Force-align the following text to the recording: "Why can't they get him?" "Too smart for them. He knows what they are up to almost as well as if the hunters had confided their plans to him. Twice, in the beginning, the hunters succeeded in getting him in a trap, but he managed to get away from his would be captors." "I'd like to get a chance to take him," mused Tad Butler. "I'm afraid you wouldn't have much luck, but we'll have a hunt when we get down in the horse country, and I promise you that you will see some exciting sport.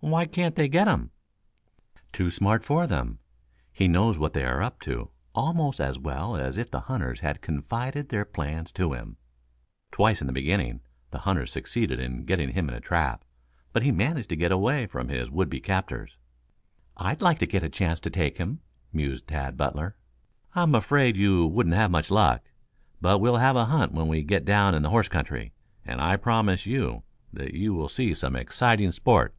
"Why 0.00 0.26
can't 0.26 0.56
they 0.56 0.68
get 0.68 0.88
him?" 0.88 1.12
"Too 2.12 2.28
smart 2.28 2.64
for 2.64 2.86
them. 2.86 3.20
He 3.72 3.86
knows 3.86 4.18
what 4.18 4.32
they 4.34 4.44
are 4.44 4.60
up 4.60 4.80
to 4.80 5.10
almost 5.32 5.80
as 5.80 5.98
well 5.98 6.36
as 6.36 6.58
if 6.58 6.70
the 6.70 6.80
hunters 6.80 7.20
had 7.20 7.40
confided 7.40 8.08
their 8.08 8.24
plans 8.26 8.70
to 8.72 8.92
him. 8.94 9.16
Twice, 9.92 10.20
in 10.20 10.26
the 10.26 10.32
beginning, 10.32 10.80
the 11.10 11.20
hunters 11.20 11.52
succeeded 11.52 12.00
in 12.00 12.24
getting 12.24 12.50
him 12.50 12.68
in 12.68 12.74
a 12.74 12.80
trap, 12.80 13.24
but 13.72 13.84
he 13.84 13.92
managed 13.92 14.28
to 14.30 14.36
get 14.36 14.50
away 14.52 14.86
from 14.86 15.08
his 15.08 15.30
would 15.30 15.48
be 15.48 15.60
captors." 15.60 16.18
"I'd 16.96 17.22
like 17.22 17.38
to 17.38 17.46
get 17.46 17.62
a 17.62 17.68
chance 17.70 18.00
to 18.00 18.10
take 18.10 18.36
him," 18.38 18.60
mused 18.92 19.28
Tad 19.28 19.56
Butler. 19.56 19.96
"I'm 20.54 20.74
afraid 20.74 21.16
you 21.16 21.46
wouldn't 21.46 21.76
have 21.76 21.92
much 21.92 22.10
luck, 22.10 22.42
but 23.00 23.20
we'll 23.20 23.36
have 23.38 23.56
a 23.56 23.66
hunt 23.66 23.92
when 23.92 24.08
we 24.08 24.22
get 24.22 24.44
down 24.44 24.74
in 24.74 24.82
the 24.82 24.90
horse 24.90 25.08
country, 25.08 25.54
and 25.86 26.00
I 26.00 26.16
promise 26.16 26.66
you 26.66 27.04
that 27.32 27.54
you 27.54 27.72
will 27.72 27.88
see 27.88 28.12
some 28.12 28.36
exciting 28.36 28.90
sport. 28.90 29.34